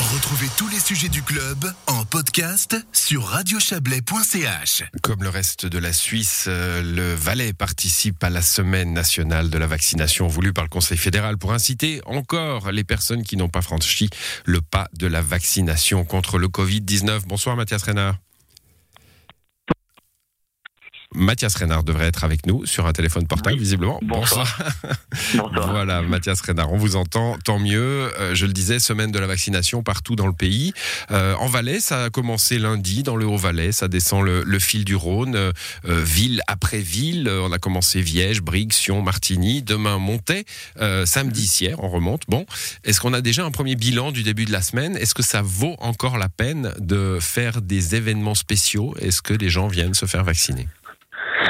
Retrouvez 0.00 0.48
tous 0.56 0.66
les 0.68 0.78
sujets 0.78 1.10
du 1.10 1.22
club 1.22 1.70
en 1.86 2.06
podcast 2.06 2.74
sur 2.90 3.22
radiochablais.ch. 3.22 4.84
Comme 5.02 5.22
le 5.22 5.28
reste 5.28 5.66
de 5.66 5.78
la 5.78 5.92
Suisse, 5.92 6.46
euh, 6.48 6.82
le 6.82 7.14
Valais 7.14 7.52
participe 7.52 8.24
à 8.24 8.30
la 8.30 8.40
semaine 8.40 8.94
nationale 8.94 9.50
de 9.50 9.58
la 9.58 9.66
vaccination 9.66 10.26
voulue 10.26 10.54
par 10.54 10.64
le 10.64 10.70
Conseil 10.70 10.96
fédéral 10.96 11.36
pour 11.36 11.52
inciter 11.52 12.00
encore 12.06 12.72
les 12.72 12.82
personnes 12.82 13.24
qui 13.24 13.36
n'ont 13.36 13.50
pas 13.50 13.60
franchi 13.60 14.08
le 14.46 14.62
pas 14.62 14.88
de 14.94 15.06
la 15.06 15.20
vaccination 15.20 16.06
contre 16.06 16.38
le 16.38 16.48
Covid-19. 16.48 17.26
Bonsoir 17.26 17.54
Mathias 17.56 17.82
Renard. 17.82 18.16
Mathias 21.12 21.56
Renard 21.56 21.82
devrait 21.82 22.06
être 22.06 22.22
avec 22.22 22.46
nous 22.46 22.66
sur 22.66 22.86
un 22.86 22.92
téléphone 22.92 23.26
portable, 23.26 23.58
visiblement. 23.58 23.98
Bonsoir. 24.02 24.58
Bonsoir. 25.34 25.72
voilà, 25.72 26.02
Mathias 26.02 26.40
Renard, 26.40 26.72
on 26.72 26.76
vous 26.76 26.94
entend, 26.94 27.36
tant 27.44 27.58
mieux. 27.58 28.08
Euh, 28.20 28.34
je 28.36 28.46
le 28.46 28.52
disais, 28.52 28.78
semaine 28.78 29.10
de 29.10 29.18
la 29.18 29.26
vaccination 29.26 29.82
partout 29.82 30.14
dans 30.14 30.28
le 30.28 30.32
pays. 30.32 30.72
Euh, 31.10 31.34
en 31.34 31.48
Valais, 31.48 31.80
ça 31.80 32.04
a 32.04 32.10
commencé 32.10 32.58
lundi, 32.58 33.02
dans 33.02 33.16
le 33.16 33.26
Haut-Valais, 33.26 33.72
ça 33.72 33.88
descend 33.88 34.24
le, 34.24 34.58
fil 34.60 34.84
du 34.84 34.94
Rhône, 34.94 35.34
euh, 35.34 35.52
ville 35.84 36.42
après 36.46 36.78
ville. 36.78 37.28
On 37.28 37.50
a 37.50 37.58
commencé 37.58 38.00
Viège, 38.02 38.40
Brigue, 38.40 38.72
Sion, 38.72 39.02
Martigny. 39.02 39.62
Demain, 39.62 39.98
Montaix. 39.98 40.44
samedi, 41.06 41.46
Sierre, 41.48 41.82
on 41.82 41.88
remonte. 41.88 42.22
Bon, 42.28 42.46
est-ce 42.84 43.00
qu'on 43.00 43.14
a 43.14 43.20
déjà 43.20 43.44
un 43.44 43.50
premier 43.50 43.74
bilan 43.74 44.12
du 44.12 44.22
début 44.22 44.44
de 44.44 44.52
la 44.52 44.62
semaine? 44.62 44.96
Est-ce 44.96 45.14
que 45.14 45.24
ça 45.24 45.42
vaut 45.42 45.74
encore 45.80 46.18
la 46.18 46.28
peine 46.28 46.72
de 46.78 47.18
faire 47.20 47.62
des 47.62 47.96
événements 47.96 48.36
spéciaux? 48.36 48.94
Est-ce 49.00 49.22
que 49.22 49.34
les 49.34 49.48
gens 49.48 49.66
viennent 49.66 49.94
se 49.94 50.06
faire 50.06 50.22
vacciner? 50.22 50.68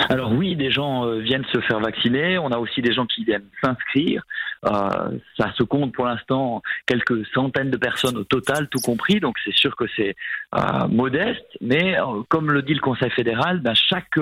Alors 0.08 0.32
oui, 0.32 0.56
des 0.56 0.70
gens 0.70 1.06
euh, 1.06 1.18
viennent 1.18 1.44
se 1.52 1.60
faire 1.60 1.80
vacciner. 1.80 2.38
On 2.38 2.50
a 2.50 2.58
aussi 2.58 2.82
des 2.82 2.92
gens 2.92 3.06
qui 3.06 3.24
viennent 3.24 3.48
s'inscrire. 3.62 4.22
Euh, 4.66 5.18
ça 5.38 5.52
se 5.56 5.62
compte 5.62 5.92
pour 5.92 6.06
l'instant 6.06 6.62
quelques 6.86 7.26
centaines 7.34 7.70
de 7.70 7.76
personnes 7.76 8.16
au 8.16 8.24
total, 8.24 8.68
tout 8.68 8.80
compris. 8.80 9.20
Donc 9.20 9.36
c'est 9.44 9.54
sûr 9.54 9.76
que 9.76 9.84
c'est 9.96 10.14
euh, 10.54 10.88
modeste, 10.88 11.46
mais 11.60 11.96
comme 12.28 12.50
le 12.50 12.62
dit 12.62 12.74
le 12.74 12.80
Conseil 12.80 13.10
fédéral, 13.10 13.60
ben, 13.60 13.74
chaque 13.74 14.18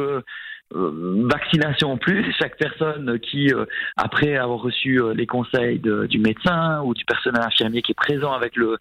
vaccination 0.75 1.93
en 1.93 1.97
plus. 1.97 2.31
Chaque 2.39 2.57
personne 2.57 3.19
qui, 3.21 3.53
euh, 3.53 3.65
après 3.97 4.37
avoir 4.37 4.61
reçu 4.61 5.01
euh, 5.01 5.15
les 5.15 5.27
conseils 5.27 5.79
du 5.79 6.19
médecin 6.19 6.83
ou 6.83 6.95
du 6.95 7.05
personnel 7.05 7.43
infirmier 7.43 7.83
qui 7.83 7.93
est 7.93 7.95
présent 7.95 8.33
avec 8.33 8.57
le 8.57 8.79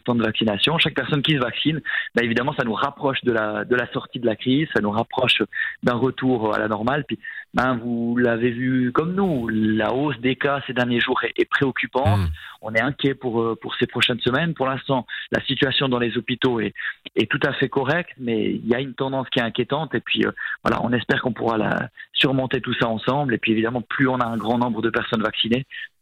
stand 0.00 0.18
de 0.18 0.24
vaccination, 0.24 0.78
chaque 0.78 0.94
personne 0.94 1.22
qui 1.22 1.32
se 1.32 1.38
vaccine, 1.38 1.80
bah 2.14 2.22
évidemment, 2.24 2.54
ça 2.58 2.64
nous 2.64 2.74
rapproche 2.74 3.22
de 3.24 3.32
la, 3.32 3.64
de 3.64 3.74
la 3.74 3.90
sortie 3.92 4.18
de 4.18 4.26
la 4.26 4.36
crise, 4.36 4.68
ça 4.74 4.80
nous 4.80 4.90
rapproche 4.90 5.42
d'un 5.82 5.94
retour 5.94 6.54
à 6.54 6.58
la 6.58 6.68
normale. 6.68 7.04
Puis, 7.06 7.18
ben, 7.54 7.76
vous 7.76 8.16
l'avez 8.16 8.50
vu 8.50 8.92
comme 8.92 9.14
nous, 9.14 9.48
la 9.48 9.92
hausse 9.92 10.18
des 10.20 10.36
cas 10.36 10.62
ces 10.66 10.74
derniers 10.74 11.00
jours 11.00 11.20
est, 11.22 11.48
préoccupante. 11.48 12.18
Mmh. 12.18 12.28
On 12.60 12.74
est 12.74 12.80
inquiet 12.80 13.14
pour, 13.14 13.58
pour 13.60 13.74
ces 13.76 13.86
prochaines 13.86 14.20
semaines. 14.20 14.54
Pour 14.54 14.66
l'instant, 14.66 15.06
la 15.32 15.42
situation 15.44 15.88
dans 15.88 15.98
les 15.98 16.16
hôpitaux 16.18 16.60
est, 16.60 16.74
est 17.16 17.30
tout 17.30 17.40
à 17.44 17.52
fait 17.54 17.68
correcte, 17.68 18.10
mais 18.18 18.50
il 18.50 18.66
y 18.66 18.74
a 18.74 18.80
une 18.80 18.94
tendance 18.94 19.28
qui 19.30 19.38
est 19.38 19.42
inquiétante. 19.42 19.94
Et 19.94 20.00
puis, 20.00 20.24
voilà, 20.62 20.80
on 20.82 20.92
espère 20.92 21.22
qu'on 21.22 21.32
pourra 21.32 21.56
la, 21.56 21.88
surmonter 22.18 22.60
tout 22.60 22.74
ça 22.74 22.88
ensemble. 22.88 23.34
Et 23.34 23.38
puis 23.38 23.52
évidemment, 23.52 23.82
plus 23.82 24.08
on 24.08 24.16
a 24.16 24.26
un 24.26 24.36
grand 24.36 24.58
nombre 24.58 24.82
de 24.82 24.90
personnes 24.90 25.22
vaccinées, 25.22 25.64
euh, 25.64 25.97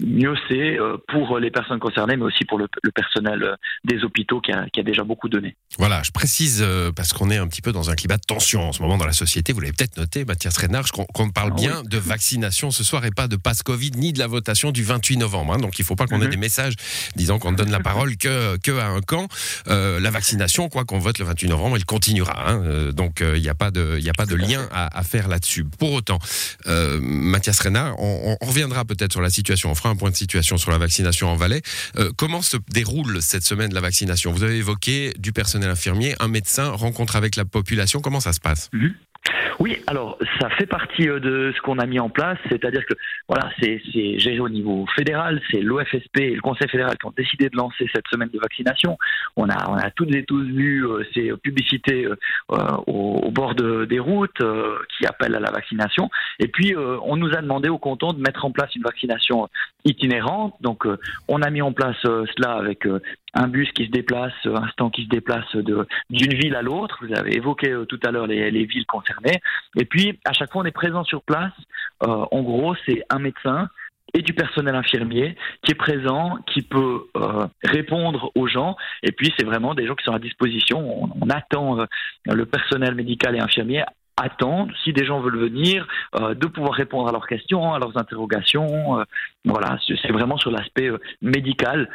mieux 0.00 0.34
c'est 0.48 0.78
euh, 0.78 0.96
pour 1.08 1.38
les 1.38 1.50
personnes 1.50 1.78
concernées, 1.78 2.16
mais 2.16 2.24
aussi 2.24 2.44
pour 2.44 2.58
le, 2.58 2.68
personnel 2.94 3.42
euh, 3.42 3.54
des 3.84 4.04
hôpitaux 4.04 4.40
qui 4.40 4.52
a, 4.52 4.66
déjà 4.82 5.02
beaucoup 5.02 5.28
donné. 5.28 5.56
Voilà, 5.78 6.02
je 6.02 6.12
précise 6.12 6.64
parce 6.94 7.12
qu'on 7.12 7.30
est 7.30 7.36
un 7.36 7.48
petit 7.48 7.62
peu 7.62 7.72
dans 7.72 7.90
un 7.90 7.94
climat 7.94 8.16
de 8.16 8.22
tension 8.22 8.68
en 8.68 8.72
ce 8.72 8.80
moment 8.80 8.96
dans 8.96 9.06
la 9.06 9.12
société. 9.12 9.52
Vous 9.52 9.60
l'avez 9.60 9.72
peut-être 9.72 9.96
noté, 9.96 10.24
Mathias 10.24 10.56
Renard, 10.56 10.86
qu'on 10.92 11.30
parle 11.30 11.50
ah 11.52 11.56
bien 11.56 11.82
de 11.82 11.98
vaccination 11.98 12.70
ce 12.70 12.84
soir 12.84 13.04
et 13.04 13.10
pas 13.10 13.26
de 13.26 13.36
passe 13.36 13.62
Covid 13.62 13.90
ni 13.96 14.12
de 14.12 14.18
la 14.18 14.28
votation 14.28 14.70
du 14.70 14.84
28 14.84 15.16
novembre. 15.16 15.54
Hein. 15.54 15.58
donc 15.58 15.78
il 15.78 15.82
ne 15.82 15.86
faut 15.86 15.96
pas 15.96 16.06
qu'on 16.06 16.20
ait 16.20 16.26
mhm. 16.26 16.30
des 16.30 16.36
messages 16.36 16.74
disant 17.16 17.38
qu'on 17.38 17.52
ne 17.52 17.56
donne 17.56 17.70
la 17.70 17.80
parole 17.80 18.16
que, 18.16 18.56
que 18.58 18.78
à 18.78 18.86
un 18.86 19.00
camp. 19.00 19.26
la 19.66 20.10
vaccination, 20.10 20.68
quoi 20.68 20.84
qu'on 20.84 21.00
vote 21.00 21.18
le 21.18 21.24
28 21.24 21.48
novembre, 21.48 21.76
il 21.76 21.84
continuera. 21.84 22.50
Hein. 22.50 22.92
donc 22.92 23.20
il 23.20 23.42
n'y 23.42 23.48
a 23.48 23.54
pas 23.54 23.70
de, 23.70 23.98
il 23.98 24.08
a 24.08 24.14
pas 24.14 24.26
de 24.26 24.36
lien 24.36 24.68
à, 24.70 25.02
faire 25.02 25.28
là-dessus. 25.28 25.64
Pour 25.64 25.92
autant, 25.92 26.18
Mathias 26.66 27.58
Renard, 27.60 27.98
on 27.98 28.36
reviendra 28.40 28.84
peut-être 28.84 29.12
sur 29.12 29.20
la 29.20 29.30
situation 29.30 29.47
on 29.64 29.74
fera 29.74 29.88
un 29.88 29.96
point 29.96 30.10
de 30.10 30.16
situation 30.16 30.56
sur 30.56 30.70
la 30.70 30.78
vaccination 30.78 31.28
en 31.28 31.36
Valais. 31.36 31.62
Euh, 31.96 32.10
comment 32.16 32.42
se 32.42 32.56
déroule 32.70 33.22
cette 33.22 33.44
semaine 33.44 33.72
la 33.72 33.80
vaccination? 33.80 34.32
Vous 34.32 34.42
avez 34.42 34.56
évoqué 34.56 35.12
du 35.18 35.32
personnel 35.32 35.70
infirmier, 35.70 36.14
un 36.20 36.28
médecin, 36.28 36.70
rencontre 36.70 37.16
avec 37.16 37.36
la 37.36 37.44
population. 37.44 38.00
Comment 38.00 38.20
ça 38.20 38.32
se 38.32 38.40
passe? 38.40 38.70
Oui, 39.60 39.76
alors 39.86 40.18
ça 40.40 40.48
fait 40.50 40.66
partie 40.66 41.08
euh, 41.08 41.18
de 41.18 41.52
ce 41.54 41.60
qu'on 41.60 41.78
a 41.78 41.86
mis 41.86 41.98
en 41.98 42.08
place, 42.08 42.38
c'est-à-dire 42.48 42.84
que 42.86 42.94
voilà, 43.28 43.50
c'est 43.60 43.80
au 44.38 44.48
niveau 44.48 44.86
fédéral, 44.96 45.40
c'est 45.50 45.60
l'OFSP 45.60 46.20
et 46.20 46.34
le 46.34 46.40
Conseil 46.40 46.68
fédéral 46.68 46.96
qui 46.96 47.06
ont 47.06 47.14
décidé 47.16 47.48
de 47.48 47.56
lancer 47.56 47.88
cette 47.92 48.06
semaine 48.10 48.28
de 48.32 48.38
vaccination. 48.38 48.98
On 49.36 49.48
a, 49.48 49.70
on 49.70 49.74
a 49.74 49.90
toutes 49.90 50.14
et 50.14 50.24
tous 50.24 50.44
vu 50.44 50.86
euh, 50.86 51.04
ces 51.12 51.32
publicités 51.42 52.06
euh, 52.06 52.16
au, 52.86 53.30
bord 53.30 53.54
des 53.54 53.98
routes 53.98 54.42
qui 54.96 55.06
appellent 55.06 55.34
à 55.34 55.40
la 55.40 55.50
vaccination. 55.50 56.10
Et 56.38 56.48
puis 56.48 56.74
on 56.76 57.16
nous 57.16 57.32
a 57.34 57.42
demandé 57.42 57.68
au 57.68 57.78
canton 57.78 58.12
de 58.12 58.20
mettre 58.20 58.44
en 58.44 58.50
place 58.50 58.74
une 58.74 58.82
vaccination 58.82 59.48
itinérante. 59.84 60.54
Donc 60.60 60.86
on 61.28 61.42
a 61.42 61.50
mis 61.50 61.62
en 61.62 61.72
place 61.72 61.96
cela 62.02 62.54
avec 62.54 62.84
un 63.34 63.48
bus 63.48 63.70
qui 63.72 63.86
se 63.86 63.90
déplace, 63.90 64.32
un 64.44 64.68
stand 64.68 64.92
qui 64.92 65.04
se 65.04 65.08
déplace 65.08 65.54
d'une 65.54 66.34
ville 66.34 66.54
à 66.54 66.62
l'autre. 66.62 66.98
Vous 67.02 67.14
avez 67.14 67.36
évoqué 67.36 67.74
tout 67.88 68.00
à 68.04 68.10
l'heure 68.10 68.26
les, 68.26 68.50
les 68.50 68.64
villes 68.64 68.86
concernées. 68.86 69.40
Et 69.76 69.84
puis, 69.84 70.18
à 70.24 70.32
chaque 70.32 70.52
fois, 70.52 70.62
on 70.62 70.64
est 70.64 70.70
présent 70.70 71.04
sur 71.04 71.22
place. 71.22 71.52
Euh, 72.04 72.24
en 72.30 72.42
gros, 72.42 72.74
c'est 72.86 73.02
un 73.10 73.18
médecin 73.18 73.68
et 74.14 74.22
du 74.22 74.32
personnel 74.32 74.74
infirmier 74.74 75.36
qui 75.62 75.72
est 75.72 75.74
présent, 75.74 76.38
qui 76.46 76.62
peut 76.62 77.08
euh, 77.16 77.46
répondre 77.62 78.30
aux 78.34 78.46
gens. 78.46 78.76
Et 79.02 79.12
puis, 79.12 79.32
c'est 79.38 79.44
vraiment 79.44 79.74
des 79.74 79.86
gens 79.86 79.94
qui 79.94 80.04
sont 80.04 80.14
à 80.14 80.18
disposition. 80.18 81.12
On, 81.20 81.28
attend 81.30 81.80
euh, 81.80 81.86
le 82.24 82.46
personnel 82.46 82.94
médical 82.94 83.36
et 83.36 83.40
infirmier 83.40 83.84
attendre, 84.18 84.72
si 84.84 84.92
des 84.92 85.04
gens 85.04 85.20
veulent 85.20 85.38
venir, 85.38 85.86
euh, 86.16 86.34
de 86.34 86.46
pouvoir 86.46 86.74
répondre 86.74 87.08
à 87.08 87.12
leurs 87.12 87.26
questions, 87.26 87.72
à 87.72 87.78
leurs 87.78 87.96
interrogations. 87.96 88.98
Euh, 88.98 89.04
voilà, 89.44 89.78
c'est 89.86 90.12
vraiment 90.12 90.36
sur 90.36 90.50
l'aspect 90.50 90.90
euh, 90.90 90.98
médical. 91.22 91.88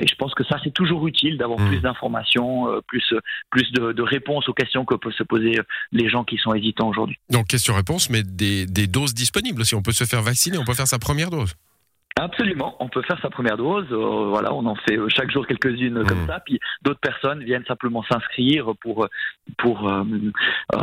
et 0.00 0.06
je 0.06 0.14
pense 0.16 0.34
que 0.34 0.44
ça, 0.44 0.58
c'est 0.62 0.72
toujours 0.72 1.06
utile 1.06 1.38
d'avoir 1.38 1.60
mmh. 1.60 1.68
plus 1.68 1.80
d'informations, 1.80 2.66
plus, 2.86 3.14
plus 3.50 3.70
de, 3.72 4.02
réponses 4.02 4.48
aux 4.48 4.52
questions 4.52 4.84
que 4.84 4.94
peuvent 4.94 5.12
se 5.12 5.22
poser 5.22 5.58
les 5.92 6.08
gens 6.08 6.24
qui 6.24 6.36
sont 6.36 6.52
hésitants 6.54 6.88
aujourd'hui. 6.88 7.18
Donc, 7.30 7.46
question-réponse, 7.46 8.10
mais 8.10 8.22
des, 8.22 8.66
des 8.66 8.86
doses 8.86 9.14
disponibles. 9.14 9.64
Si 9.64 9.74
on 9.74 9.82
peut 9.82 9.92
se 9.92 10.04
faire 10.04 10.22
vacciner, 10.22 10.58
on 10.58 10.64
peut 10.64 10.74
faire 10.74 10.88
sa 10.88 10.98
première 10.98 11.30
dose. 11.30 11.54
Absolument, 12.20 12.76
on 12.78 12.88
peut 12.88 13.00
faire 13.02 13.18
sa 13.22 13.30
première 13.30 13.56
dose. 13.56 13.86
Euh, 13.90 14.26
voilà, 14.28 14.52
on 14.52 14.66
en 14.66 14.74
fait 14.74 14.98
euh, 14.98 15.08
chaque 15.08 15.30
jour 15.30 15.46
quelques-unes 15.46 16.04
comme 16.04 16.24
mmh. 16.24 16.26
ça. 16.26 16.40
Puis 16.44 16.60
d'autres 16.82 17.00
personnes 17.00 17.42
viennent 17.42 17.64
simplement 17.64 18.02
s'inscrire 18.02 18.72
pour 18.80 19.06
pour 19.56 19.88
euh, 19.88 20.04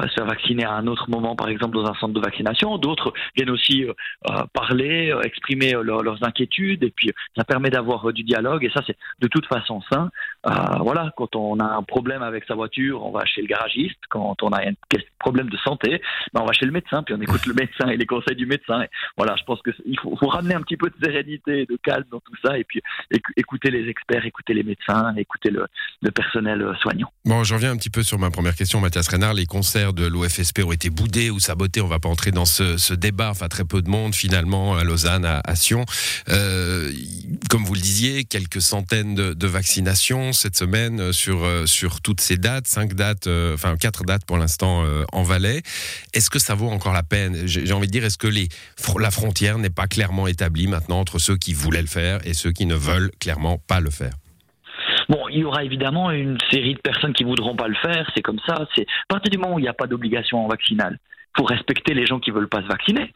se 0.08 0.14
faire 0.16 0.26
vacciner 0.26 0.66
à 0.66 0.74
un 0.74 0.88
autre 0.88 1.10
moment, 1.10 1.36
par 1.36 1.50
exemple 1.50 1.76
dans 1.76 1.86
un 1.86 1.94
centre 1.96 2.14
de 2.14 2.20
vaccination. 2.20 2.78
D'autres 2.78 3.14
viennent 3.36 3.52
aussi 3.52 3.86
parler, 4.54 5.16
exprimer 5.24 5.74
leurs 5.84 6.24
inquiétudes. 6.24 6.84
Et 6.84 6.92
puis 6.92 7.12
ça 7.38 7.44
permet 7.44 7.70
d'avoir 7.70 8.12
du 8.12 8.24
dialogue. 8.24 8.66
Et 8.66 8.72
ça, 8.72 8.82
c'est 8.88 8.98
de 9.20 9.28
toute 9.28 9.46
façon 9.46 9.82
sain. 9.92 10.10
voilà, 10.80 11.14
quand 11.16 11.36
on 11.36 11.60
a 11.60 11.66
un 11.66 11.84
problème 11.84 12.24
avec 12.24 12.46
sa 12.46 12.56
voiture, 12.56 13.06
on 13.06 13.12
va 13.12 13.26
chez 13.26 13.42
le 13.42 13.48
garagiste. 13.48 14.00
Quand 14.10 14.42
on 14.42 14.50
a 14.50 14.68
un 14.68 14.74
problème 15.20 15.50
de 15.50 15.58
santé, 15.58 16.02
ben 16.34 16.42
on 16.42 16.46
va 16.46 16.54
chez 16.54 16.66
le 16.66 16.72
médecin. 16.72 17.04
Puis 17.04 17.14
on 17.14 17.22
écoute 17.22 17.46
le 17.46 17.54
médecin 17.60 17.88
et 17.90 17.98
les 17.98 18.06
conseils 18.06 18.36
du 18.36 18.46
médecin. 18.46 18.82
Et 18.82 18.90
voilà, 19.16 19.36
je 19.38 19.44
pense 19.44 19.62
qu'il 19.62 20.00
faut, 20.00 20.16
faut 20.18 20.28
ramener 20.28 20.56
un 20.56 20.62
petit 20.62 20.78
peu 20.78 20.90
de 20.90 20.96
de 21.24 21.78
calme 21.82 22.06
dans 22.12 22.20
tout 22.20 22.36
ça, 22.44 22.58
et 22.58 22.64
puis 22.64 22.82
écouter 23.38 23.72
les 23.72 23.90
experts, 23.90 24.26
écouter 24.26 24.54
les 24.54 24.64
médecins, 24.64 25.14
écouter 25.18 25.50
le, 25.50 25.68
personnel 26.12 26.62
euh, 26.62 26.74
soignant. 26.82 27.12
Bon, 27.26 27.44
je 27.44 27.54
reviens 27.54 27.72
un 27.72 27.78
petit 27.78 27.90
peu 27.90 28.04
sur 28.04 28.18
ma 28.20 28.30
première 28.30 28.56
question, 28.56 28.80
Mathias 28.80 29.08
Renard. 29.08 29.34
Les 29.34 29.46
concerts 29.46 29.94
de 29.94 30.06
l'OFSP 30.06 30.64
ont 30.66 30.72
été 30.72 30.90
boudés 30.90 31.30
ou 31.30 31.40
sabotés. 31.40 31.82
On 31.82 31.88
va 31.88 32.00
pas 32.00 32.10
entrer 32.10 32.32
dans 32.32 32.46
ce, 32.46 32.94
débat. 32.94 33.30
Enfin, 33.30 33.48
très 33.48 33.66
peu 33.66 33.82
de 33.82 33.90
monde 33.90 34.16
finalement 34.16 34.76
à 34.76 34.84
Lausanne, 34.84 35.26
à, 35.26 35.56
Sion. 35.56 35.86
Euh, 36.30 36.92
comme 37.50 37.64
vous 37.64 37.76
le 37.76 37.82
disiez, 37.82 38.24
quelques 38.24 38.62
centaines 38.62 39.16
de, 39.16 39.48
vaccinations 39.50 40.32
cette 40.32 40.56
semaine 40.56 41.12
sur 41.12 41.44
euh, 41.44 41.66
sur 41.66 42.02
toutes 42.02 42.22
ces 42.22 42.38
dates, 42.38 42.68
cinq 42.68 42.94
dates, 42.94 43.28
enfin 43.28 43.76
quatre 43.78 44.04
dates 44.04 44.26
pour 44.26 44.38
l'instant 44.38 44.84
en 45.12 45.24
Valais. 45.24 45.62
Est-ce 46.14 46.30
que 46.30 46.40
ça 46.40 46.56
vaut 46.56 46.70
encore 46.70 46.94
la 46.94 47.04
peine? 47.04 47.48
J'ai 47.48 47.72
envie 47.74 47.88
de 47.88 47.92
dire, 47.92 48.06
est-ce 48.06 48.18
que 48.18 48.28
la 49.00 49.12
frontière 49.12 49.58
n'est 49.58 49.70
pas 49.70 49.88
clairement 49.88 50.28
établie 50.28 50.68
maintenant 50.68 51.00
entre 51.10 51.18
ceux 51.18 51.38
qui 51.38 51.54
voulaient 51.54 51.82
le 51.82 51.88
faire 51.88 52.20
et 52.24 52.36
ceux 52.36 52.52
qui 52.52 52.68
ne 52.68 52.76
veulent 52.76 53.10
clairement 53.20 53.58
pas 53.58 53.80
le 53.80 53.90
faire 53.90 54.14
Bon, 55.08 55.28
il 55.30 55.40
y 55.40 55.44
aura 55.44 55.64
évidemment 55.64 56.12
une 56.12 56.38
série 56.52 56.76
de 56.76 56.80
personnes 56.80 57.14
qui 57.14 57.24
voudront 57.24 57.56
pas 57.56 57.68
le 57.68 57.74
faire, 57.74 58.08
c'est 58.14 58.22
comme 58.22 58.38
ça. 58.48 58.68
C'est 58.76 58.84
à 58.84 59.16
partir 59.16 59.32
du 59.32 59.40
moment 59.40 59.56
où 59.56 59.60
il 59.60 59.64
n'y 59.64 59.68
a 59.68 59.74
pas 59.74 59.88
d'obligation 59.88 60.48
vaccinale 60.48 61.00
pour 61.34 61.50
respecter 61.50 61.94
les 61.94 62.06
gens 62.06 62.20
qui 62.20 62.32
veulent 62.32 62.50
pas 62.50 62.62
se 62.62 62.68
vacciner. 62.68 63.12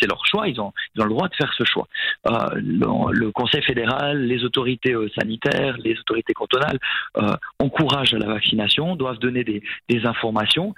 C'est 0.00 0.06
leur 0.06 0.24
choix, 0.26 0.48
ils 0.48 0.60
ont, 0.60 0.72
ils 0.94 1.02
ont 1.02 1.04
le 1.04 1.10
droit 1.10 1.28
de 1.28 1.34
faire 1.34 1.52
ce 1.56 1.64
choix. 1.64 1.88
Euh, 2.28 2.32
le, 2.54 3.30
Conseil 3.32 3.62
fédéral, 3.62 4.22
les 4.22 4.44
autorités 4.44 4.94
euh, 4.94 5.08
sanitaires, 5.18 5.76
les 5.78 5.98
autorités 5.98 6.32
cantonales 6.32 6.78
euh, 7.18 7.34
encouragent 7.58 8.14
la 8.14 8.26
vaccination, 8.26 8.96
doivent 8.96 9.18
donner 9.18 9.44
des, 9.44 9.62
informations. 10.04 10.74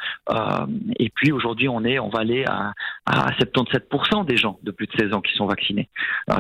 Et 0.99 1.11
puis 1.11 1.33
aujourd'hui, 1.33 1.69
on 1.69 1.85
est, 1.85 1.99
on 1.99 2.09
va 2.09 2.21
aller 2.21 2.45
à, 2.47 2.73
à 3.05 3.31
77% 3.33 4.25
des 4.25 4.37
gens 4.37 4.59
de 4.63 4.71
plus 4.71 4.87
de 4.87 4.93
16 4.99 5.13
ans 5.13 5.21
qui 5.21 5.35
sont 5.35 5.47
vaccinés 5.47 5.89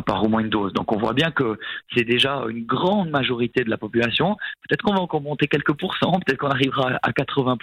par 0.06 0.22
au 0.22 0.28
moins 0.28 0.40
une 0.40 0.48
dose. 0.48 0.72
Donc 0.72 0.92
on 0.92 0.98
voit 0.98 1.12
bien 1.12 1.30
que 1.32 1.58
c'est 1.94 2.04
déjà 2.04 2.44
une 2.48 2.64
grande 2.64 3.10
majorité 3.10 3.64
de 3.64 3.70
la 3.70 3.76
population. 3.76 4.36
Peut-être 4.66 4.82
qu'on 4.82 4.94
va 4.94 5.00
encore 5.00 5.20
monter 5.20 5.48
quelques 5.48 5.72
pourcents, 5.72 6.20
peut-être 6.24 6.38
qu'on 6.38 6.50
arrivera 6.50 6.92
à 7.02 7.10
80%, 7.10 7.58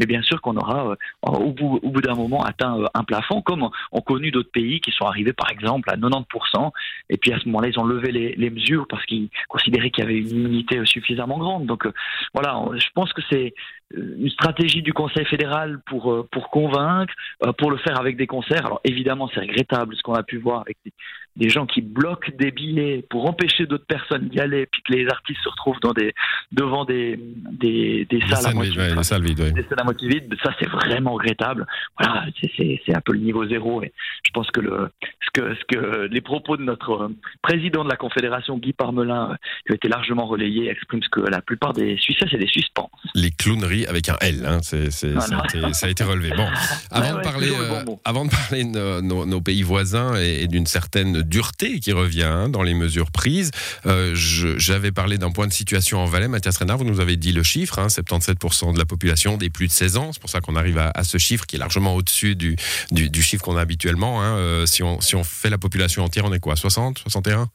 mais 0.00 0.06
bien 0.06 0.22
sûr 0.22 0.40
qu'on 0.40 0.56
aura 0.56 0.96
au 1.22 1.52
bout, 1.52 1.78
au 1.82 1.90
bout 1.90 2.02
d'un 2.08 2.16
moment 2.16 2.42
atteint 2.42 2.84
un 2.94 3.04
plafond, 3.04 3.42
comme 3.42 3.68
ont 3.92 4.00
connu 4.00 4.30
d'autres 4.30 4.50
pays 4.50 4.80
qui 4.80 4.90
sont 4.90 5.04
arrivés 5.04 5.32
par 5.32 5.50
exemple 5.50 5.88
à 5.90 5.96
90%. 5.96 6.72
Et 7.10 7.16
puis 7.16 7.32
à 7.32 7.38
ce 7.38 7.46
moment-là, 7.46 7.68
ils 7.68 7.78
ont 7.78 7.84
levé 7.84 8.12
les, 8.12 8.50
mesures 8.50 8.86
parce 8.88 9.04
qu'ils 9.04 9.28
considéraient 9.48 9.90
qu'il 9.90 10.04
y 10.04 10.06
avait 10.06 10.18
une 10.18 10.28
immunité 10.28 10.80
suffisamment 10.86 11.38
grande. 11.38 11.66
Donc 11.66 11.86
euh, 11.86 11.92
voilà, 12.34 12.64
je 12.74 12.88
pense 12.94 13.12
que 13.12 13.20
c'est 13.30 13.54
euh, 13.96 14.16
une 14.18 14.30
stratégie 14.30 14.82
du 14.82 14.92
Conseil 14.92 15.26
fédéral 15.26 15.80
pour, 15.86 16.12
euh, 16.12 16.28
pour 16.32 16.50
convaincre, 16.50 17.12
pour 17.58 17.70
le 17.70 17.76
faire 17.78 18.00
avec 18.00 18.16
des 18.16 18.26
concerts. 18.26 18.66
Alors 18.66 18.80
évidemment, 18.84 19.28
c'est 19.32 19.40
regrettable 19.40 19.94
ce 19.96 20.02
qu'on 20.02 20.14
a 20.14 20.22
pu 20.22 20.38
voir 20.38 20.62
avec 20.62 20.78
des, 20.84 20.92
des 21.38 21.48
gens 21.48 21.66
qui 21.66 21.80
bloquent 21.80 22.32
des 22.36 22.50
billets 22.50 23.04
pour 23.08 23.26
empêcher 23.28 23.66
d'autres 23.66 23.86
personnes 23.86 24.28
d'y 24.28 24.40
aller, 24.40 24.66
puis 24.66 24.82
que 24.82 24.92
les 24.92 25.08
artistes 25.08 25.40
se 25.42 25.48
retrouvent 25.48 25.78
dans 25.80 25.92
des, 25.92 26.12
devant 26.50 26.84
des, 26.84 27.18
des, 27.52 28.06
des 28.10 28.20
salles, 28.28 28.46
à 28.46 28.54
moitié, 28.54 28.94
des 28.94 29.02
salles 29.04 29.22
vides. 29.22 29.54
Des 29.54 29.62
salles 29.62 29.80
à 29.80 29.84
moitié 29.84 30.08
vides. 30.08 30.34
Ça, 30.42 30.52
c'est 30.58 30.68
vraiment 30.68 31.12
regrettable. 31.12 31.64
Voilà, 31.98 32.26
c'est 32.56 32.94
un 32.94 33.00
peu 33.00 33.12
le 33.12 33.20
niveau 33.20 33.46
zéro. 33.46 33.82
Et 33.84 33.92
je 34.24 34.30
pense 34.32 34.50
que, 34.50 34.60
le, 34.60 34.90
ce 35.02 35.40
que, 35.40 35.54
ce 35.54 35.64
que 35.68 36.08
les 36.10 36.20
propos 36.20 36.56
de 36.56 36.64
notre 36.64 37.10
président 37.40 37.84
de 37.84 37.88
la 37.88 37.96
Confédération, 37.96 38.58
Guy 38.58 38.72
Parmelin, 38.72 39.36
qui 39.64 39.72
ont 39.72 39.76
été 39.76 39.88
largement 39.88 40.26
relayés, 40.26 40.68
expriment 40.70 41.02
ce 41.02 41.08
que 41.08 41.20
la 41.20 41.40
plupart 41.40 41.72
des 41.72 41.96
Suisses, 41.98 42.18
c'est 42.28 42.36
des 42.36 42.48
suspens. 42.48 42.90
Les 43.14 43.30
clowneries 43.30 43.86
avec 43.86 44.08
un 44.08 44.16
L, 44.20 44.44
hein, 44.44 44.58
ça, 44.62 44.76
a 44.76 45.88
été 45.88 46.02
relevé. 46.02 46.30
Bon, 46.36 46.48
avant, 46.90 47.18
de, 47.18 47.22
parler, 47.22 47.50
euh, 47.52 47.84
avant 48.04 48.24
de 48.24 48.30
parler 48.30 48.64
de 48.64 49.00
nos, 49.02 49.40
pays 49.40 49.62
voisins 49.62 50.16
et, 50.16 50.42
et 50.42 50.48
d'une 50.48 50.66
certaine 50.66 51.22
dureté 51.28 51.80
qui 51.80 51.92
revient 51.92 52.22
hein, 52.24 52.48
dans 52.48 52.62
les 52.62 52.74
mesures 52.74 53.10
prises. 53.10 53.50
Euh, 53.86 54.12
j'avais 54.14 54.92
parlé 54.92 55.18
d'un 55.18 55.30
point 55.30 55.46
de 55.46 55.52
situation 55.52 56.00
en 56.00 56.06
Valais. 56.06 56.28
Mathias 56.28 56.56
Renard, 56.56 56.78
vous 56.78 56.84
nous 56.84 57.00
avez 57.00 57.16
dit 57.16 57.32
le 57.32 57.42
chiffre, 57.42 57.78
77% 57.78 58.68
hein, 58.68 58.72
de 58.72 58.78
la 58.78 58.84
population 58.84 59.36
des 59.36 59.50
plus 59.50 59.68
de 59.68 59.72
16 59.72 59.96
ans. 59.96 60.12
C'est 60.12 60.20
pour 60.20 60.30
ça 60.30 60.40
qu'on 60.40 60.56
arrive 60.56 60.78
à, 60.78 61.04
ce 61.04 61.18
chiffre 61.18 61.46
qui 61.46 61.56
est 61.56 61.58
largement 61.58 61.94
au-dessus 61.94 62.34
du, 62.34 62.56
du, 62.90 63.22
chiffre 63.22 63.44
qu'on 63.44 63.56
a 63.56 63.60
habituellement. 63.60 64.22
Hein. 64.22 64.36
Euh, 64.36 64.66
si, 64.66 64.82
on, 64.82 65.00
si 65.00 65.16
on 65.16 65.24
fait 65.24 65.50
la 65.50 65.58
population 65.58 66.04
entière, 66.04 66.24
on 66.24 66.32
est 66.32 66.40
quoi? 66.40 66.56
60 66.56 66.98
61 67.06 67.48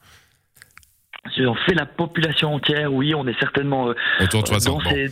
si 1.32 1.46
on 1.46 1.54
fait 1.54 1.74
la 1.74 1.86
population 1.86 2.54
entière, 2.54 2.92
oui, 2.92 3.14
on 3.14 3.26
est 3.26 3.38
certainement 3.38 3.88
euh, 3.88 3.94
autour 4.20 4.42
de 4.42 4.48
60. 4.48 4.82
Ouais, 4.84 5.06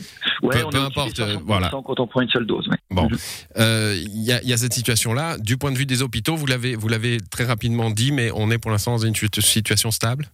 peu, 0.70 0.78
importe, 0.78 1.20
voilà. 1.44 1.70
Quand 1.70 2.00
on 2.00 2.06
prend 2.06 2.20
une 2.20 2.28
seule 2.28 2.46
dose. 2.46 2.68
Bon, 2.90 3.04
mhm. 3.04 3.16
il 3.56 4.22
y, 4.22 4.32
a, 4.32 4.42
y, 4.42 4.52
a 4.52 4.56
cette 4.56 4.74
situation-là. 4.74 5.38
Du 5.38 5.56
point 5.56 5.72
de 5.72 5.78
vue 5.78 5.86
des 5.86 6.02
hôpitaux, 6.02 6.36
vous 6.36 6.46
l'avez, 6.46 6.76
vous 6.76 6.88
l'avez 6.88 7.18
très 7.30 7.44
rapidement 7.44 7.90
dit, 7.90 8.12
mais 8.12 8.30
on 8.34 8.50
est 8.50 8.58
pour 8.58 8.70
l'instant 8.70 8.92
dans 8.92 9.06
une 9.06 9.14
situation 9.14 9.90
stable? 9.90 10.26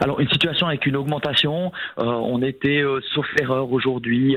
Alors 0.00 0.20
une 0.20 0.28
situation 0.28 0.66
avec 0.66 0.86
une 0.86 0.96
augmentation, 0.96 1.72
euh, 1.98 2.04
on 2.04 2.42
était, 2.42 2.82
euh, 2.82 3.00
sauf 3.14 3.26
erreur 3.40 3.72
aujourd'hui, 3.72 4.36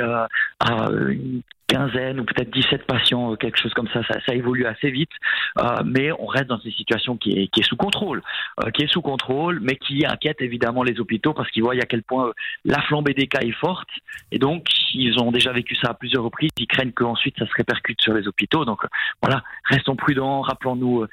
à 0.60 0.90
une 0.92 1.42
quinzaine 1.70 2.20
ou 2.20 2.26
peut-être 2.26 2.50
17 2.52 2.86
patients, 2.86 3.32
euh, 3.32 3.36
quelque 3.36 3.60
chose 3.60 3.74
comme 3.74 3.88
ça. 3.94 4.02
Ça, 4.08 4.20
ça 4.26 4.34
évolue 4.34 4.66
assez 4.66 4.90
vite, 4.90 5.12
euh, 5.60 5.64
mais 5.86 6.12
on 6.12 6.26
reste 6.26 6.48
dans 6.48 6.58
une 6.58 6.72
situation 6.72 7.16
qui 7.16 7.32
est, 7.32 7.48
qui 7.48 7.62
est 7.62 7.64
sous 7.64 7.78
contrôle, 7.78 8.22
euh, 8.62 8.72
qui 8.72 8.84
est 8.84 8.92
sous 8.92 9.02
contrôle, 9.02 9.60
mais 9.62 9.76
qui 9.76 10.06
inquiète 10.06 10.42
évidemment 10.42 10.84
les 10.84 11.00
hôpitaux 11.00 11.34
parce 11.34 11.50
qu'ils 11.52 11.64
voient 11.64 11.76
à 11.76 11.86
quel 11.86 12.04
point 12.04 12.32
la 12.66 12.82
flambée 12.82 13.14
des 13.14 13.28
cas 13.28 13.42
est 13.42 13.52
forte, 13.52 13.90
et 14.32 14.40
donc 14.40 14.66
ils 14.94 15.20
ont 15.20 15.32
déjà 15.32 15.52
vécu 15.52 15.76
ça 15.76 15.90
à 15.90 15.94
plusieurs 15.94 16.24
reprises. 16.24 16.50
Ils 16.58 16.68
craignent 16.68 16.92
qu'ensuite 16.92 17.38
ça 17.38 17.46
se 17.46 17.54
répercute 17.56 18.02
sur 18.02 18.14
les 18.14 18.28
hôpitaux. 18.28 18.66
Donc 18.66 18.82
voilà, 19.22 19.44
restons 19.66 19.96
prudents, 19.96 20.42
rappelons-nous 20.42 21.06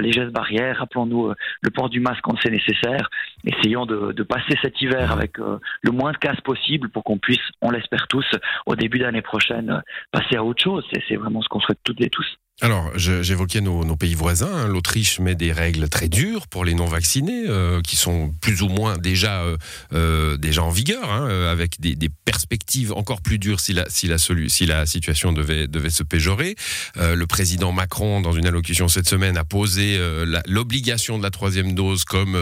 les 0.00 0.12
gestes 0.12 0.32
barrières, 0.32 0.78
rappelons-nous 0.78 1.32
le 1.62 1.70
port 1.70 1.88
du 1.88 2.00
masque 2.00 2.20
quand 2.22 2.36
c'est 2.42 2.50
nécessaire, 2.50 3.08
essayons 3.44 3.86
de, 3.86 4.12
de, 4.12 4.22
passer 4.22 4.58
cet 4.60 4.80
hiver 4.82 5.12
avec 5.12 5.38
le 5.38 5.90
moins 5.90 6.12
de 6.12 6.18
casse 6.18 6.40
possible 6.42 6.90
pour 6.90 7.04
qu'on 7.04 7.16
puisse, 7.16 7.40
on 7.62 7.70
l'espère 7.70 8.06
tous, 8.08 8.26
au 8.66 8.76
début 8.76 8.91
d'année 8.98 9.22
prochaine 9.22 9.82
passer 10.10 10.36
à 10.36 10.44
autre 10.44 10.62
chose. 10.62 10.84
C'est 11.08 11.16
vraiment 11.16 11.42
ce 11.42 11.48
qu'on 11.48 11.60
souhaite 11.60 11.80
toutes 11.84 12.00
et 12.00 12.10
tous. 12.10 12.26
Alors, 12.60 12.92
j'évoquais 12.96 13.60
nos, 13.60 13.96
pays 13.96 14.14
voisins. 14.14 14.50
Hein. 14.52 14.68
L'Autriche 14.68 15.18
met 15.18 15.34
des 15.34 15.52
règles 15.52 15.88
très 15.88 16.08
dures 16.08 16.46
pour 16.46 16.64
les 16.64 16.74
non-vaccinés, 16.74 17.44
euh, 17.48 17.80
qui 17.80 17.96
sont 17.96 18.32
plus 18.40 18.62
ou 18.62 18.68
moins 18.68 18.98
déjà 18.98 19.42
euh, 19.42 19.56
euh 19.92 20.36
déjà 20.36 20.62
en 20.62 20.70
vigueur, 20.70 21.10
hein, 21.10 21.28
avec 21.50 21.80
des, 21.80 21.96
perspectives 22.24 22.92
encore 22.92 23.20
plus 23.20 23.38
dures 23.38 23.60
si 23.60 23.72
la 23.72 23.84
si 23.88 24.06
la, 24.06 24.16
si 24.18 24.66
la 24.66 24.86
situation 24.86 25.32
devait 25.32 25.90
se 25.90 26.02
péjorer. 26.02 26.54
Le 26.96 27.24
président 27.24 27.72
Macron, 27.72 28.20
dans 28.20 28.32
une 28.32 28.46
allocution 28.46 28.88
cette 28.88 29.08
semaine, 29.08 29.36
a 29.36 29.44
posé 29.44 29.98
l'obligation 30.46 31.18
de 31.18 31.22
la 31.22 31.30
troisième 31.30 31.74
dose 31.74 32.04
comme 32.04 32.38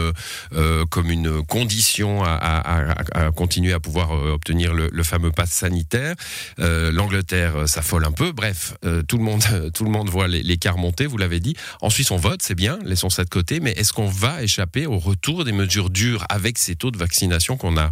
comme 0.89 1.11
une 1.11 1.43
condition 1.45 2.23
à, 2.23 3.31
continuer 3.35 3.73
à 3.73 3.79
pouvoir 3.79 4.11
obtenir 4.11 4.73
le, 4.73 4.89
le 4.91 5.03
fameux 5.03 5.31
pass 5.31 5.51
sanitaire. 5.51 6.15
L'Angleterre 6.57 7.67
s'affole 7.67 8.05
un 8.05 8.11
peu. 8.11 8.31
Bref, 8.31 8.75
tout 9.07 9.17
le 9.17 9.23
monde 9.23 9.43
tout 9.73 9.83
le 9.83 9.91
monde 9.91 10.10
voit 10.11 10.27
l'écart 10.27 10.77
monter, 10.77 11.07
vous 11.07 11.17
l'avez 11.17 11.39
dit. 11.39 11.55
En 11.81 11.89
Suisse, 11.89 12.11
on 12.11 12.17
vote, 12.17 12.41
c'est 12.41 12.55
bien, 12.55 12.77
laissons 12.85 13.09
ça 13.09 13.23
de 13.23 13.29
côté, 13.29 13.59
mais 13.59 13.71
est-ce 13.71 13.93
qu'on 13.93 14.07
va 14.07 14.43
échapper 14.43 14.85
au 14.85 14.99
retour 14.99 15.43
des 15.43 15.51
mesures 15.51 15.89
dures 15.89 16.25
avec 16.29 16.57
ces 16.57 16.75
taux 16.75 16.91
de 16.91 16.97
vaccination 16.97 17.57
qu'on 17.57 17.77
a? 17.77 17.91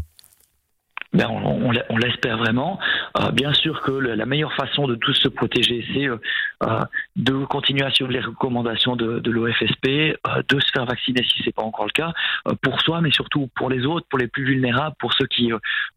Ben 1.11 1.25
on, 1.27 1.71
on, 1.89 1.97
l'espère 1.97 2.37
vraiment. 2.37 2.77
Euh, 3.17 3.31
bien 3.31 3.53
sûr 3.53 3.81
que 3.81 3.91
la 3.91 4.25
meilleure 4.25 4.53
façon 4.53 4.87
de 4.87 4.95
tous 4.95 5.13
se 5.13 5.27
protéger, 5.27 5.85
c'est 5.93 6.07
euh, 6.07 6.17
euh, 6.63 6.81
de 7.15 7.45
continuer 7.45 7.85
à 7.85 7.91
suivre 7.91 8.11
les 8.11 8.19
recommandations 8.19 8.95
de, 8.95 9.19
de 9.19 9.31
l'OFSP, 9.31 9.87
de 9.87 10.59
se 10.59 10.71
faire 10.73 10.85
vacciner 10.85 11.23
si 11.23 11.41
c'est 11.43 11.53
pas 11.53 11.63
encore 11.63 11.85
le 11.85 11.91
cas, 11.91 12.13
pour 12.61 12.81
soi, 12.81 13.01
mais 13.01 13.11
surtout 13.11 13.49
pour 13.55 13.69
les 13.69 13.85
autres, 13.85 14.05
pour 14.09 14.19
les 14.19 14.27
plus 14.27 14.45
vulnérables, 14.45 14.95
pour 14.99 15.13
ceux 15.13 15.27
qui 15.27 15.51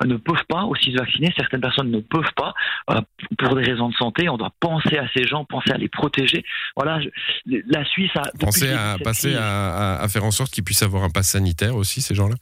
ne 0.05 0.17
peuvent 0.17 0.44
pas 0.49 0.64
aussi 0.64 0.93
se 0.93 0.99
vacciner. 0.99 1.32
Certaines 1.37 1.61
personnes 1.61 1.91
ne 1.91 2.00
peuvent 2.00 2.32
pas 2.37 2.55
pour 3.38 3.56
des 3.56 3.62
raisons 3.62 3.88
de 3.88 3.94
santé. 3.94 4.29
On 4.29 4.37
doit 4.37 4.53
penser 4.61 4.99
à 4.99 5.06
ces 5.14 5.25
gens, 5.25 5.44
penser 5.44 5.70
à 5.73 5.79
les 5.79 5.88
protéger. 5.88 6.44
Voilà, 6.76 7.00
la 7.47 7.85
Suisse 7.85 8.11
a 8.17 8.23
penser 8.38 8.70
à 8.70 8.97
passer 9.03 9.35
à, 9.35 10.00
à 10.00 10.09
faire 10.09 10.25
en 10.25 10.31
sorte 10.31 10.53
qu'ils 10.53 10.64
puissent 10.64 10.82
avoir 10.82 11.03
un 11.05 11.11
pass 11.11 11.29
sanitaire 11.29 11.76
aussi 11.76 12.00
ces 12.00 12.14
gens-là? 12.14 12.37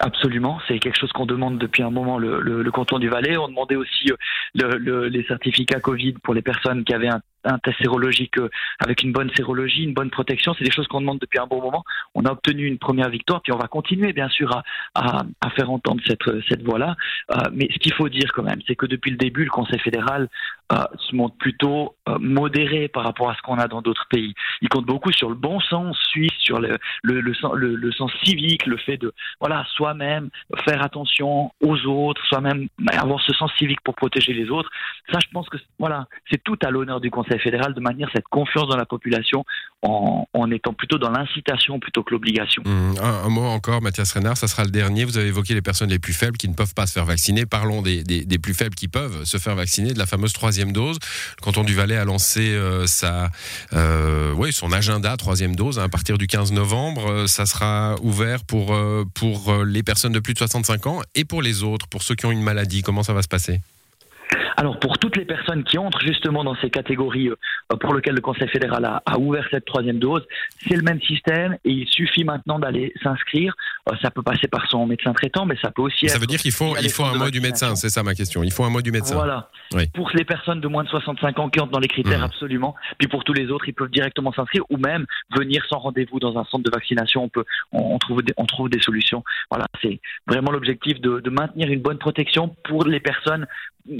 Absolument, 0.00 0.60
c'est 0.68 0.78
quelque 0.78 0.96
chose 0.96 1.10
qu'on 1.12 1.26
demande 1.26 1.58
depuis 1.58 1.82
un 1.82 1.90
moment 1.90 2.18
le, 2.18 2.40
le, 2.40 2.62
le, 2.62 2.70
canton 2.70 3.00
du 3.00 3.08
Valais. 3.08 3.36
On 3.36 3.48
demandait 3.48 3.74
aussi 3.74 4.12
euh, 4.12 4.78
le, 4.78 5.08
les 5.08 5.24
certificats 5.24 5.80
Covid 5.80 6.12
pour 6.22 6.34
les 6.34 6.42
personnes 6.42 6.84
qui 6.84 6.94
avaient 6.94 7.08
un 7.08 7.20
un 7.48 7.58
test 7.58 7.78
sérologique 7.78 8.38
euh, 8.38 8.48
avec 8.80 9.02
une 9.02 9.12
bonne 9.12 9.30
sérologie, 9.36 9.84
une 9.84 9.94
bonne 9.94 10.10
protection. 10.10 10.54
C'est 10.58 10.64
des 10.64 10.70
choses 10.70 10.86
qu'on 10.88 11.00
demande 11.00 11.18
depuis 11.18 11.38
un 11.38 11.46
bon 11.46 11.60
moment. 11.60 11.84
On 12.14 12.24
a 12.24 12.32
obtenu 12.32 12.66
une 12.66 12.78
première 12.78 13.08
victoire, 13.10 13.42
puis 13.42 13.52
on 13.52 13.58
va 13.58 13.68
continuer 13.68 14.12
bien 14.12 14.28
sûr 14.28 14.62
à, 14.94 15.24
faire 15.56 15.70
entendre 15.70 16.00
cette, 16.06 16.22
cette 16.48 16.62
voix-là. 16.62 16.96
Euh, 17.32 17.36
mais 17.52 17.68
ce 17.72 17.78
qu'il 17.78 17.92
faut 17.94 18.08
dire 18.08 18.32
quand 18.34 18.42
même, 18.42 18.60
c'est 18.66 18.76
que 18.76 18.86
depuis 18.86 19.10
le 19.10 19.16
début, 19.16 19.44
le 19.44 19.50
Conseil 19.50 19.78
fédéral 19.80 20.28
euh, 20.72 20.76
se 20.98 21.16
montre 21.16 21.36
plutôt 21.36 21.96
euh, 22.08 22.18
modéré 22.20 22.88
par 22.88 23.04
rapport 23.04 23.30
à 23.30 23.34
ce 23.34 23.42
qu'on 23.42 23.58
a 23.58 23.68
dans 23.68 23.82
d'autres 23.82 24.06
pays. 24.10 24.34
Il 24.60 24.68
compte 24.68 24.86
beaucoup 24.86 25.12
sur 25.12 25.28
le 25.28 25.34
bon 25.34 25.60
sens 25.60 25.98
suisse, 26.10 26.32
sur 26.38 26.60
le, 26.60 26.78
le 27.02 27.92
sens 27.92 28.12
civique, 28.22 28.66
le 28.66 28.76
fait 28.76 28.98
de 28.98 29.12
voilà 29.40 29.64
soi-même 29.76 30.28
faire 30.64 30.82
attention 30.82 31.52
aux 31.60 31.86
autres, 31.86 32.24
soi-même 32.26 32.68
avoir 32.92 33.20
ce 33.20 33.32
sens 33.32 33.50
civique 33.58 33.80
pour 33.82 33.94
protéger 33.94 34.32
les 34.32 34.50
autres. 34.50 34.70
Ça, 35.12 35.18
je 35.22 35.28
pense 35.32 35.48
que 35.48 35.56
voilà, 35.78 36.06
c'est 36.30 36.42
tout 36.42 36.58
à 36.62 36.70
l'honneur 36.70 37.00
du 37.00 37.10
Conseil 37.10 37.37
fédéral 37.38 37.74
de 37.74 37.80
manière 37.80 38.08
cette 38.12 38.28
confiance 38.28 38.68
dans 38.68 38.76
la 38.76 38.86
population 38.86 39.44
en, 39.82 40.50
étant 40.50 40.72
plutôt 40.72 40.98
dans 40.98 41.10
l'incitation 41.10 41.78
plutôt 41.78 42.02
que 42.02 42.12
l'obligation. 42.12 42.62
Mmh, 42.64 42.94
un, 43.02 43.28
mot 43.28 43.44
encore, 43.44 43.82
Mathias 43.82 44.12
Renard, 44.12 44.36
ça 44.36 44.48
sera 44.48 44.64
le 44.64 44.70
dernier. 44.70 45.04
Vous 45.04 45.18
avez 45.18 45.28
évoqué 45.28 45.54
les 45.54 45.62
personnes 45.62 45.90
les 45.90 45.98
plus 45.98 46.12
faibles 46.12 46.36
qui 46.36 46.48
ne 46.48 46.54
peuvent 46.54 46.74
pas 46.74 46.86
se 46.86 46.92
faire 46.92 47.04
vacciner. 47.04 47.46
Parlons 47.46 47.82
des, 47.82 48.02
plus 48.42 48.54
faibles 48.54 48.74
qui 48.74 48.88
peuvent 48.88 49.24
se 49.24 49.36
faire 49.36 49.54
vacciner, 49.54 49.92
de 49.92 49.98
la 49.98 50.06
fameuse 50.06 50.32
troisième 50.32 50.72
dose. 50.72 50.98
Le 51.38 51.44
canton 51.44 51.64
du 51.64 51.74
Valais 51.74 51.96
a 51.96 52.04
lancé 52.04 52.50
euh, 52.52 52.86
euh, 53.74 54.50
son 54.52 54.72
agenda 54.72 55.16
troisième 55.16 55.54
dose 55.54 55.78
hein, 55.78 55.84
à 55.84 55.88
partir 55.88 56.18
du 56.18 56.26
15 56.26 56.52
novembre. 56.52 57.10
Euh, 57.10 57.26
ça 57.26 57.46
sera 57.46 57.96
ouvert 58.02 58.44
pour 58.44 58.74
les 59.64 59.82
personnes 59.82 60.12
de 60.12 60.20
plus 60.20 60.34
de 60.34 60.38
65 60.38 60.86
ans 60.86 61.00
et 61.14 61.24
pour 61.24 61.42
les 61.42 61.62
autres, 61.62 61.86
pour 61.88 62.02
ceux 62.02 62.14
qui 62.14 62.26
ont 62.26 62.32
une 62.32 62.42
maladie. 62.42 62.82
Comment 62.82 63.02
ça 63.02 63.12
va 63.12 63.22
se 63.22 63.28
passer? 63.28 63.60
Alors 64.58 64.80
pour 64.80 64.98
toutes 64.98 65.16
les 65.16 65.24
personnes 65.24 65.62
qui 65.62 65.78
entrent 65.78 66.00
justement 66.00 66.42
dans 66.42 66.56
ces 66.56 66.68
catégories 66.68 67.30
pour 67.76 67.92
lequel 67.92 68.14
le 68.14 68.20
Conseil 68.20 68.48
fédéral 68.48 68.84
a, 68.84 69.02
a 69.04 69.18
ouvert 69.18 69.46
cette 69.50 69.66
troisième 69.66 69.98
dose. 69.98 70.26
C'est 70.66 70.76
le 70.76 70.82
même 70.82 71.00
système 71.02 71.58
et 71.64 71.70
il 71.70 71.88
suffit 71.88 72.24
maintenant 72.24 72.58
d'aller 72.58 72.92
s'inscrire. 73.02 73.54
ça 74.00 74.10
peut 74.10 74.22
passer 74.22 74.48
par 74.48 74.68
son 74.70 74.86
médecin 74.86 75.12
traitant, 75.12 75.44
mais 75.44 75.56
ça 75.60 75.70
peut 75.70 75.82
aussi. 75.82 76.08
Ça 76.08 76.18
veut 76.18 76.26
dire 76.26 76.40
qu'il 76.40 76.52
faut, 76.52 76.74
il 76.80 76.90
faut 76.90 77.04
un 77.04 77.14
mot 77.14 77.30
du 77.30 77.40
médecin, 77.40 77.74
c'est 77.76 77.90
ça 77.90 78.02
ma 78.02 78.14
question. 78.14 78.42
Il 78.42 78.52
faut 78.52 78.64
un 78.64 78.70
mot 78.70 78.80
du 78.80 78.90
médecin. 78.90 79.14
Voilà. 79.14 79.50
Pour 79.94 80.10
les 80.14 80.24
personnes 80.24 80.60
de 80.60 80.68
moins 80.68 80.84
de 80.84 80.88
65 80.88 81.38
ans 81.38 81.50
qui 81.50 81.60
entrent 81.60 81.72
dans 81.72 81.78
les 81.78 81.88
critères, 81.88 82.20
mmh. 82.20 82.24
absolument. 82.24 82.74
Puis 82.98 83.08
pour 83.08 83.24
tous 83.24 83.34
les 83.34 83.50
autres, 83.50 83.68
ils 83.68 83.74
peuvent 83.74 83.90
directement 83.90 84.32
s'inscrire 84.32 84.62
ou 84.70 84.78
même 84.78 85.04
venir 85.36 85.62
sans 85.68 85.78
rendez-vous 85.78 86.20
dans 86.20 86.38
un 86.38 86.44
centre 86.44 86.64
de 86.64 86.70
vaccination. 86.70 87.24
On 87.24 87.28
peut, 87.28 87.44
on, 87.72 87.98
trouve, 87.98 88.22
des, 88.22 88.32
on 88.38 88.46
trouve 88.46 88.70
des 88.70 88.80
solutions. 88.80 89.22
Voilà, 89.50 89.66
c'est 89.82 90.00
vraiment 90.26 90.50
l'objectif 90.50 91.00
de, 91.00 91.20
de 91.20 91.30
maintenir 91.30 91.70
une 91.70 91.80
bonne 91.80 91.98
protection 91.98 92.56
pour 92.64 92.84
les 92.84 93.00
personnes 93.00 93.46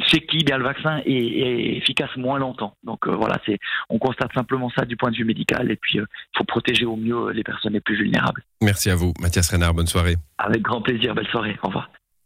chez 0.06 0.20
qui 0.20 0.44
bien 0.44 0.58
le 0.58 0.64
vaccin 0.64 1.00
est, 1.04 1.76
efficace 1.76 2.14
moins 2.16 2.38
longtemps. 2.38 2.75
Donc 2.84 3.06
euh, 3.06 3.14
voilà, 3.14 3.38
c'est 3.46 3.58
on 3.88 3.99
constate 3.99 4.33
simplement 4.35 4.71
ça 4.71 4.85
du 4.85 4.97
point 4.97 5.11
de 5.11 5.17
vue 5.17 5.25
médical 5.25 5.71
et 5.71 5.77
puis 5.77 5.97
il 5.97 6.00
euh, 6.00 6.07
faut 6.37 6.45
protéger 6.45 6.85
au 6.85 6.97
mieux 6.97 7.31
les 7.31 7.45
personnes 7.45 7.73
les 7.73 7.81
plus 7.81 7.97
vulnérables. 7.97 8.43
Merci 8.62 8.91
à 8.91 8.97
vous, 8.97 9.12
Mathias 9.21 9.50
Renard. 9.50 9.75
Bonne 9.75 9.87
soirée. 9.87 10.17
Avec 10.38 10.62
grand 10.62 10.83
plaisir. 10.83 11.15
Belle 11.15 11.29
soirée. 11.29 11.57
Au 11.62 11.69
revoir. 11.69 11.91